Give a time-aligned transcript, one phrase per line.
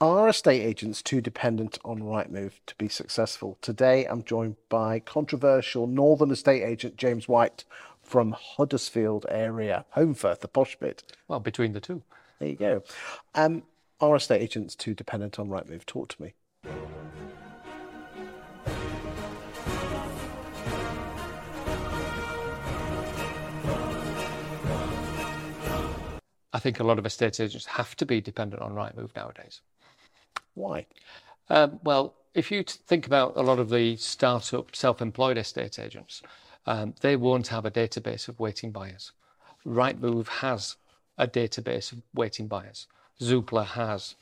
[0.00, 3.58] Are estate agents too dependent on Rightmove to be successful?
[3.60, 7.64] Today, I'm joined by controversial Northern estate agent James White
[8.00, 11.02] from Huddersfield area, Holmfirth, the posh bit.
[11.26, 12.02] Well, between the two.
[12.38, 12.84] There you go.
[13.34, 13.64] Um,
[14.00, 15.84] are estate agents too dependent on Rightmove?
[15.84, 16.34] Talk to me.
[26.52, 29.60] I think a lot of estate agents have to be dependent on Rightmove nowadays.
[30.58, 30.86] Why?
[31.48, 36.22] Um, well, if you think about a lot of the start-up self-employed estate agents,
[36.66, 39.12] um, they won't have a database of waiting buyers.
[39.66, 40.76] Rightmove has
[41.16, 42.86] a database of waiting buyers.
[43.20, 44.16] Zoopla has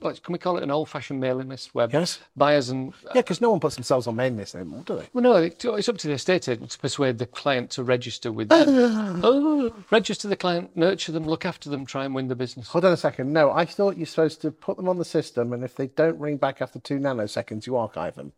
[0.00, 2.18] can we call it an old-fashioned mailing list where yes.
[2.36, 5.08] buyers and uh, yeah, because no one puts themselves on mailing lists anymore, do they?
[5.12, 8.48] Well, no, it's up to the estate agent to persuade the client to register with
[8.48, 8.68] them.
[9.24, 12.68] oh, register the client, nurture them, look after them, try and win the business.
[12.68, 13.32] Hold on a second.
[13.32, 16.18] No, I thought you're supposed to put them on the system, and if they don't
[16.18, 18.32] ring back after two nanoseconds, you archive them.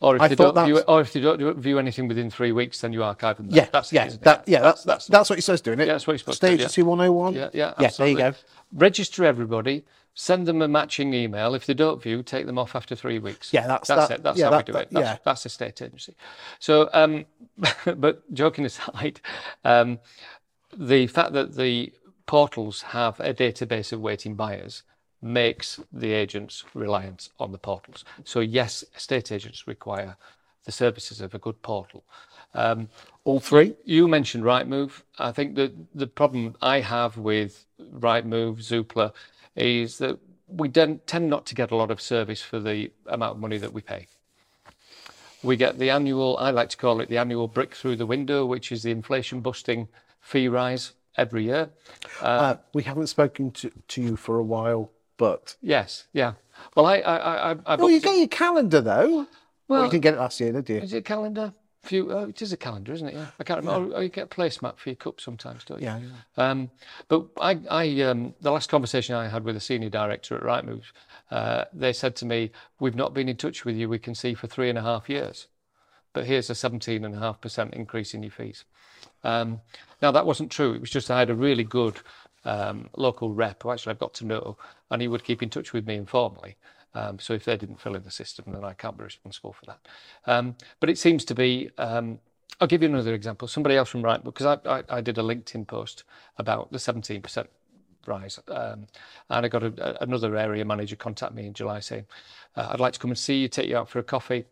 [0.00, 2.82] Or if, I they don't view, or if they don't view anything within three weeks,
[2.82, 3.48] then you archive them.
[3.50, 5.80] Yeah, that's yeah, that, yeah, that's, that's, that's what he says supposed to do, isn't
[5.80, 5.86] it?
[5.86, 6.68] Yeah, that's what you're supposed Stage to do.
[6.68, 6.88] Stage yeah.
[6.88, 7.34] 101?
[7.34, 8.34] Yeah, yeah, yeah, there you go.
[8.74, 11.54] Register everybody, send them a matching email.
[11.54, 13.54] If they don't view, take them off after three weeks.
[13.54, 14.22] Yeah, that's that's that, it.
[14.22, 14.90] That's yeah, how that, we do that, it.
[14.90, 15.18] That's, yeah.
[15.24, 16.14] that's estate agency.
[16.58, 17.24] So, um,
[17.96, 19.22] but joking aside,
[19.64, 19.98] um,
[20.76, 21.92] the fact that the
[22.26, 24.82] portals have a database of waiting buyers
[25.26, 28.04] makes the agents reliant on the portals.
[28.24, 30.16] So yes, estate agents require
[30.64, 32.04] the services of a good portal.
[32.54, 32.88] Um,
[33.24, 33.74] All three?
[33.84, 35.02] You mentioned Rightmove.
[35.18, 39.12] I think that the problem I have with Rightmove, Zoopla,
[39.54, 43.40] is that we tend not to get a lot of service for the amount of
[43.40, 44.06] money that we pay.
[45.42, 48.46] We get the annual, I like to call it the annual brick through the window,
[48.46, 49.88] which is the inflation busting
[50.20, 51.70] fee rise every year.
[52.20, 55.56] Uh, uh, we haven't spoken to, to you for a while, but.
[55.60, 56.34] Yes, yeah.
[56.74, 56.98] Well, I.
[56.98, 59.08] I, I I've oh, you get your calendar though.
[59.08, 59.26] Well,
[59.68, 60.76] well, you didn't get it last year, did you?
[60.76, 61.52] Is it a calendar?
[61.82, 63.14] Few, oh, it is a calendar, isn't it?
[63.14, 63.90] Yeah, I can't remember.
[63.90, 63.96] Yeah.
[63.96, 65.86] Oh, you get a placemat for your cup sometimes, don't you?
[65.86, 66.00] Yeah.
[66.00, 66.50] yeah.
[66.50, 66.70] Um,
[67.06, 70.82] but I, I, um, the last conversation I had with a senior director at Rightmove,
[71.30, 72.50] uh, they said to me,
[72.80, 73.88] "We've not been in touch with you.
[73.88, 75.46] We can see for three and a half years,
[76.12, 78.64] but here's a seventeen and a half percent increase in your fees."
[79.22, 79.60] Um,
[80.02, 80.72] now that wasn't true.
[80.72, 82.00] It was just I had a really good
[82.46, 84.56] um, local rep who actually I've got to know,
[84.90, 86.56] and he would keep in touch with me informally.
[86.94, 89.66] Um, so if they didn't fill in the system, then I can't be responsible for
[89.66, 89.80] that.
[90.24, 91.70] Um, but it seems to be.
[91.76, 92.20] Um,
[92.58, 93.48] I'll give you another example.
[93.48, 96.04] Somebody else from Rightmove, because I, I, I, did a LinkedIn post
[96.38, 97.46] about the 17%
[98.06, 98.86] rise, um,
[99.28, 102.06] and I got a, another area manager contact me in July saying,
[102.56, 104.46] uh, "I'd like to come and see you, take you out for a coffee."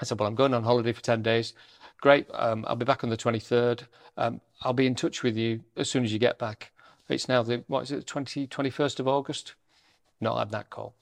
[0.00, 1.54] I said, "Well, I'm going on holiday for 10 days.
[2.00, 2.26] Great.
[2.34, 3.80] Um, I'll be back on the 23rd.
[4.16, 6.73] Um, I'll be in touch with you as soon as you get back."
[7.08, 9.54] It's now the what is it, 20, 21st of August.
[10.20, 10.94] Not had that call.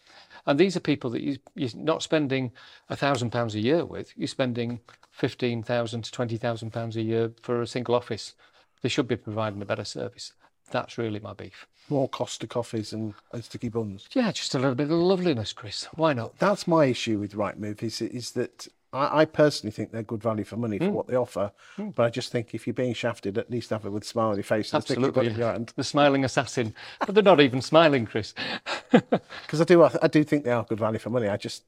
[0.47, 2.51] And these are people that you, you're not spending
[2.89, 4.13] a thousand pounds a year with.
[4.17, 4.81] You're spending
[5.11, 8.35] fifteen thousand to twenty thousand pounds a year for a single office.
[8.81, 10.33] They should be providing a better service.
[10.71, 11.67] That's really my beef.
[11.89, 14.09] More Costa coffees and, and sticky buns.
[14.13, 15.85] Yeah, just a little bit of loveliness, Chris.
[15.95, 16.39] Why not?
[16.39, 17.83] That's my issue with Rightmove.
[17.83, 20.93] Is is that I, I, personally think they're good value for money for mm.
[20.93, 21.51] what they offer.
[21.79, 21.95] Mm.
[21.95, 24.29] But I just think if you're being shafted, at least have it with a smile
[24.31, 24.75] on your face.
[24.75, 25.59] Absolutely, yeah.
[25.77, 26.75] the smiling assassin.
[27.01, 28.35] but they're not even smiling, Chris.
[28.91, 31.29] Because I do, I do think they are good value for money.
[31.29, 31.65] I just,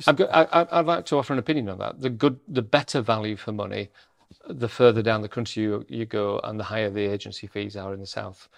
[0.00, 0.08] just...
[0.08, 2.00] I, would like to offer an opinion on that.
[2.00, 3.90] The good, the better value for money,
[4.48, 7.94] the further down the country you, you go, and the higher the agency fees are
[7.94, 8.48] in the south,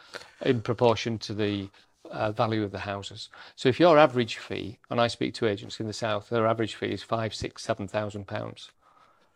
[0.42, 1.68] in proportion to the
[2.10, 3.28] uh, value of the houses.
[3.56, 6.74] So if your average fee, and I speak to agents in the south, their average
[6.74, 8.70] fee is five, six, seven thousand pounds,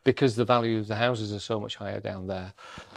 [0.05, 2.53] because the value of the houses are so much higher down there.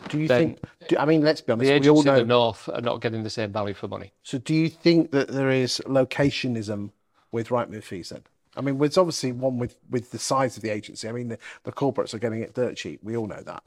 [0.09, 0.59] Do you think?
[0.87, 1.67] Do, I mean, let's be honest.
[1.67, 3.87] The agents we all know, in the north are not getting the same value for
[3.87, 4.11] money.
[4.23, 6.91] So do you think that there is locationism
[7.31, 8.23] with Rightmove fees then?
[8.55, 11.07] I mean, there's obviously one with, with the size of the agency.
[11.07, 12.99] I mean, the, the corporates are getting it dirt cheap.
[13.03, 13.61] We all know that.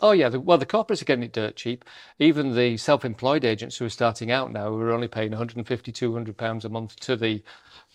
[0.00, 1.84] Oh yeah, the, well the corporates are getting it dirt cheap.
[2.18, 6.36] Even the self-employed agents who are starting out now, who are only paying 150, 200
[6.36, 7.42] pounds a month to the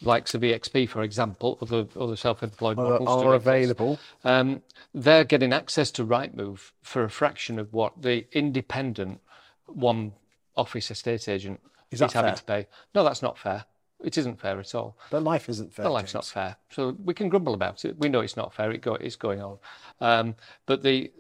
[0.02, 4.00] likes of EXP, for example, other other self-employed are, models are available.
[4.24, 9.22] Um, they're getting access to Rightmove for a fraction of what the independent
[9.68, 10.14] one
[10.56, 11.60] office estate agent
[11.92, 12.68] is, is having to pay.
[12.96, 13.66] No, that's not fair.
[14.04, 14.98] It isn't fair at all.
[15.10, 15.84] But life isn't fair.
[15.84, 16.14] But life's James.
[16.14, 16.56] not fair.
[16.72, 17.98] So we can grumble about it.
[18.00, 18.72] We know it's not fair.
[18.72, 19.58] It go, it's going on.
[20.00, 21.12] Um, but the,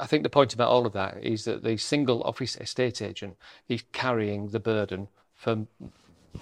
[0.00, 3.36] I think the point about all of that is that the single office estate agent
[3.68, 5.66] is carrying the burden for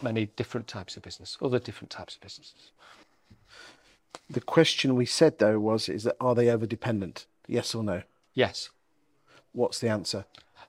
[0.00, 2.72] many different types of business, other different types of businesses.
[4.30, 7.26] The question we said though was: is that are they over dependent?
[7.46, 8.02] Yes or no?
[8.34, 8.70] Yes.
[9.52, 10.24] What's the answer?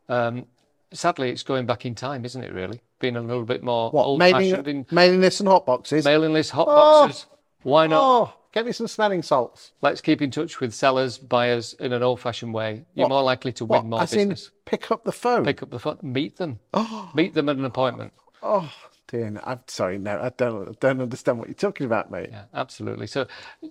[0.09, 0.47] Um,
[0.91, 2.51] sadly, it's going back in time, isn't it?
[2.53, 5.65] Really, being a little bit more What old mailing, fashioned in mailing lists and hot
[5.65, 6.05] boxes?
[6.05, 7.05] mailing list, hot Oh.
[7.07, 7.25] boxes.
[7.63, 8.01] Why not?
[8.01, 9.73] Oh, get me some smelling salts.
[9.81, 12.85] Let's keep in touch with sellers, buyers in an old fashioned way.
[12.95, 13.09] You're What?
[13.09, 13.81] more likely to What?
[13.83, 14.47] win more As business.
[14.47, 15.43] in, pick up the phone.
[15.43, 17.11] Pick up the phone, meet them, oh!
[17.13, 18.13] meet them at an appointment.
[18.41, 18.71] Oh
[19.07, 22.29] dear, I'm sorry, no, I don't, I don't understand what you're talking about, mate.
[22.31, 23.07] Yeah, absolutely.
[23.07, 23.27] So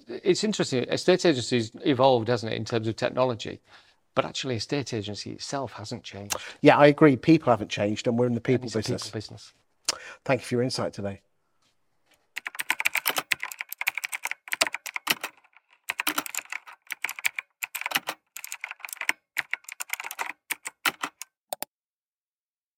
[0.08, 0.84] it's interesting.
[0.84, 3.60] Estate agencies evolved, hasn't it, in terms of technology?
[4.14, 6.36] But actually, estate agency itself hasn't changed.
[6.60, 7.16] Yeah, I agree.
[7.16, 9.04] People haven't changed, and we're in the people business.
[9.04, 9.52] people business.
[10.24, 11.22] Thank you for your insight today.